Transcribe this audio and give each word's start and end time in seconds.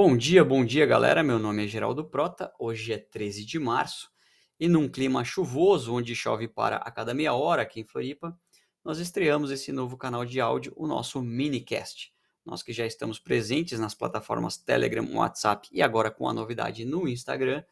Bom 0.00 0.16
dia, 0.16 0.44
bom 0.44 0.64
dia, 0.64 0.86
galera. 0.86 1.24
Meu 1.24 1.40
nome 1.40 1.64
é 1.64 1.66
Geraldo 1.66 2.04
Prota. 2.04 2.52
Hoje 2.56 2.92
é 2.92 2.98
13 2.98 3.44
de 3.44 3.58
março 3.58 4.08
e 4.60 4.68
num 4.68 4.88
clima 4.88 5.24
chuvoso, 5.24 5.92
onde 5.92 6.14
chove 6.14 6.46
para 6.46 6.76
a 6.76 6.88
cada 6.88 7.12
meia 7.12 7.34
hora 7.34 7.62
aqui 7.62 7.80
em 7.80 7.84
Floripa, 7.84 8.38
nós 8.84 9.00
estreamos 9.00 9.50
esse 9.50 9.72
novo 9.72 9.96
canal 9.96 10.24
de 10.24 10.40
áudio, 10.40 10.72
o 10.76 10.86
nosso 10.86 11.20
minicast. 11.20 12.12
Nós 12.46 12.62
que 12.62 12.72
já 12.72 12.86
estamos 12.86 13.18
presentes 13.18 13.80
nas 13.80 13.92
plataformas 13.92 14.56
Telegram, 14.56 15.04
WhatsApp 15.16 15.68
e 15.72 15.82
agora 15.82 16.12
com 16.12 16.28
a 16.28 16.32
novidade 16.32 16.84
no 16.84 17.08
Instagram, 17.08 17.64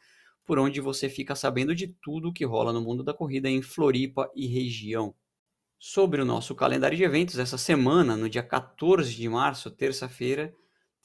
por 0.45 0.59
onde 0.59 0.81
você 0.81 1.09
fica 1.09 1.37
sabendo 1.37 1.77
de 1.77 1.87
tudo 1.87 2.31
o 2.31 2.33
que 2.33 2.45
rola 2.45 2.73
no 2.73 2.81
mundo 2.81 3.05
da 3.05 3.15
corrida 3.15 3.49
em 3.49 3.63
Floripa 3.63 4.29
e 4.35 4.49
região. 4.49 5.15
Sobre 5.79 6.21
o 6.21 6.25
nosso 6.25 6.57
calendário 6.57 6.97
de 6.97 7.05
eventos, 7.05 7.39
essa 7.39 7.57
semana, 7.57 8.17
no 8.17 8.29
dia 8.29 8.43
14 8.43 9.15
de 9.15 9.29
março, 9.29 9.71
terça-feira, 9.71 10.53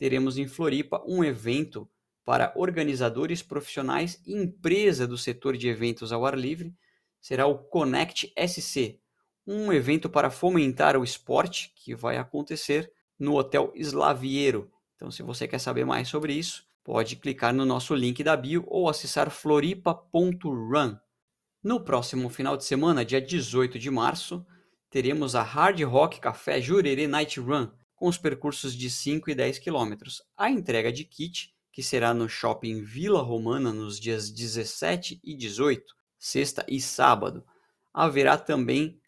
teremos 0.02 0.36
em 0.40 0.48
Floripa 0.48 1.00
um 1.06 1.24
evento 1.24 1.88
para 2.26 2.52
organizadores 2.56 3.44
profissionais 3.44 4.20
e 4.26 4.34
empresa 4.34 5.06
do 5.06 5.16
setor 5.16 5.56
de 5.56 5.68
eventos 5.68 6.12
ao 6.12 6.26
ar 6.26 6.36
livre. 6.36 6.74
Será 7.22 7.46
o 7.46 7.56
Connect 7.56 8.34
SC, 8.36 9.00
um 9.46 9.72
evento 9.72 10.10
para 10.10 10.32
fomentar 10.32 10.98
o 10.98 11.04
esporte 11.04 11.72
que 11.76 11.94
vai 11.94 12.18
acontecer 12.18 12.92
no 13.20 13.36
Hotel 13.36 13.72
Slaviero. 13.76 14.72
Então, 14.96 15.12
se 15.12 15.22
você 15.22 15.48
quer 15.48 15.60
saber 15.60 15.86
mais 15.86 16.08
sobre 16.08 16.34
isso, 16.34 16.66
pode 16.84 17.16
clicar 17.18 17.54
no 17.54 17.64
nosso 17.64 17.94
link 17.94 18.24
da 18.24 18.36
bio 18.36 18.64
ou 18.70 18.90
acessar 18.90 19.30
floripa.run. 19.30 20.98
No 21.64 21.80
próximo 21.80 22.28
final 22.28 22.58
de 22.58 22.66
semana, 22.66 23.06
dia 23.06 23.22
18 23.22 23.78
de 23.78 23.92
março, 23.92 24.44
teremos 24.90 25.36
a 25.36 25.44
Hard 25.44 25.80
Rock 25.84 26.20
Café 26.20 26.60
Jurerê 26.60 27.06
Night 27.06 27.40
Run, 27.40 27.70
com 28.02 28.08
os 28.08 28.18
percursos 28.18 28.76
de 28.76 28.90
5 28.90 29.30
e 29.30 29.36
10 29.36 29.60
quilômetros. 29.60 30.24
A 30.36 30.50
entrega 30.50 30.92
de 30.92 31.04
kit, 31.04 31.54
que 31.72 31.84
será 31.84 32.16
no 32.16 32.28
shopping 32.28 32.82
Vila 32.82 33.22
Romana 33.22 33.72
nos 33.72 34.00
dias 34.00 34.32
17 34.32 35.22
e 35.24 35.36
18, 35.36 35.96
sexta 36.18 36.66
e 36.68 36.82
sábado. 36.82 37.46
Haverá 37.94 38.40
também 38.40 39.00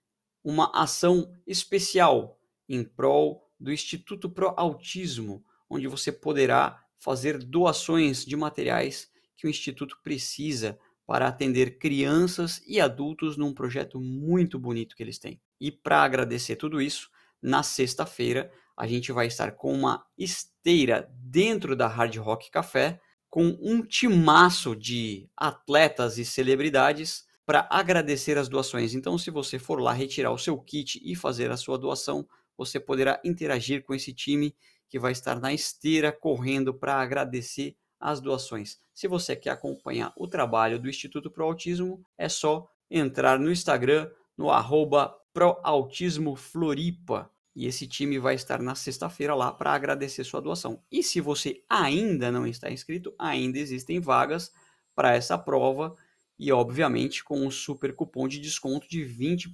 uma 0.44 0.72
ação 0.76 1.34
especial 1.48 2.40
em 2.70 2.84
prol 2.84 3.50
do 3.60 3.74
Instituto 3.74 4.30
Pro 4.30 4.54
Autismo, 4.56 5.44
onde 5.68 5.88
você 5.88 6.12
poderá 6.12 6.80
fazer 6.96 7.40
doações 7.40 8.24
de 8.24 8.36
materiais 8.36 9.10
que 9.36 9.48
o 9.48 9.50
Instituto 9.50 9.98
precisa 10.04 10.78
para 11.08 11.28
atender 11.28 11.80
crianças 11.80 12.62
e 12.68 12.80
adultos 12.80 13.38
num 13.38 13.56
projeto 13.56 14.00
muito 14.00 14.60
bonito 14.60 14.96
que 14.96 15.02
eles 15.02 15.18
têm. 15.18 15.42
E 15.60 15.72
para 15.72 16.04
agradecer 16.04 16.58
tudo 16.58 16.80
isso, 16.80 17.10
na 17.44 17.62
sexta-feira 17.62 18.52
a 18.76 18.88
gente 18.88 19.12
vai 19.12 19.28
estar 19.28 19.52
com 19.52 19.72
uma 19.72 20.04
esteira 20.18 21.08
dentro 21.12 21.76
da 21.76 21.88
Hard 21.88 22.16
Rock 22.18 22.50
Café, 22.50 23.00
com 23.30 23.58
um 23.62 23.84
timaço 23.84 24.76
de 24.76 25.30
atletas 25.36 26.18
e 26.18 26.26
celebridades 26.26 27.26
para 27.46 27.68
agradecer 27.70 28.38
as 28.38 28.48
doações. 28.48 28.94
Então, 28.94 29.18
se 29.18 29.30
você 29.30 29.60
for 29.60 29.80
lá 29.80 29.92
retirar 29.92 30.32
o 30.32 30.38
seu 30.38 30.58
kit 30.58 31.02
e 31.04 31.16
fazer 31.16 31.52
a 31.52 31.58
sua 31.58 31.78
doação, 31.78 32.28
você 32.58 32.80
poderá 32.80 33.20
interagir 33.24 33.84
com 33.84 33.94
esse 33.94 34.14
time 34.14 34.56
que 34.88 35.00
vai 35.00 35.12
estar 35.12 35.40
na 35.40 35.52
esteira 35.52 36.12
correndo 36.12 36.74
para 36.74 36.96
agradecer 36.96 37.76
as 38.00 38.22
doações. 38.22 38.80
Se 38.94 39.08
você 39.08 39.36
quer 39.36 39.52
acompanhar 39.52 40.14
o 40.16 40.28
trabalho 40.28 40.78
do 40.78 40.90
Instituto 40.90 41.32
Pro 41.32 41.46
Autismo, 41.46 42.06
é 42.18 42.30
só 42.30 42.68
entrar 42.90 43.40
no 43.40 43.52
Instagram 43.52 44.10
no 44.38 44.52
arroba 44.52 45.16
proautismofloripa 45.34 47.30
e 47.56 47.68
esse 47.68 47.88
time 47.88 48.18
vai 48.18 48.36
estar 48.36 48.62
na 48.62 48.76
sexta-feira 48.76 49.36
lá 49.36 49.52
para 49.52 49.74
agradecer 49.74 50.24
sua 50.24 50.42
doação. 50.42 50.82
E 50.92 51.04
se 51.04 51.22
você 51.22 51.64
ainda 51.70 52.32
não 52.32 52.48
está 52.48 52.72
inscrito, 52.72 53.14
ainda 53.18 53.60
existem 53.60 54.00
vagas 54.00 54.52
para 54.96 55.14
essa 55.14 55.38
prova 55.38 55.96
e 56.38 56.52
obviamente 56.52 57.24
com 57.24 57.46
um 57.46 57.52
super 57.52 57.96
cupom 57.96 58.28
de 58.28 58.40
desconto 58.40 58.88
de 58.90 59.04
20, 59.04 59.54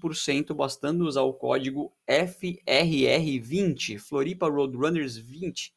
bastando 0.56 1.06
usar 1.06 1.24
o 1.24 1.34
código 1.34 1.94
FRR20, 2.08 4.00
Floripa 4.00 4.50
Roadrunners 4.50 5.18
20, 5.18 5.74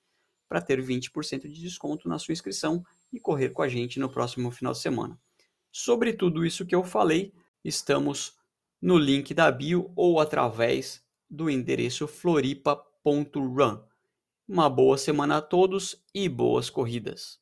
para 0.49 0.61
ter 0.61 0.81
20% 0.81 1.49
de 1.49 1.61
desconto 1.61 2.09
na 2.09 2.19
sua 2.19 2.33
inscrição 2.33 2.85
e 3.13 3.19
correr 3.19 3.51
com 3.51 3.63
a 3.63 3.69
gente 3.69 3.99
no 3.99 4.09
próximo 4.09 4.51
final 4.51 4.73
de 4.73 4.79
semana. 4.79 5.19
Sobre 5.73 6.13
tudo 6.13 6.47
isso 6.47 6.65
que 6.65 6.75
eu 6.75 6.85
falei, 6.85 7.33
estamos 7.65 8.37
no 8.83 8.99
link 8.99 9.33
da 9.33 9.51
bio 9.51 9.93
ou 9.95 10.19
através 10.19 11.03
do 11.31 11.49
endereço 11.49 12.09
floripa.run. 12.09 13.81
Uma 14.47 14.69
boa 14.69 14.99
semana 14.99 15.37
a 15.37 15.41
todos 15.41 16.05
e 16.13 16.29
boas 16.29 16.69
corridas! 16.69 17.42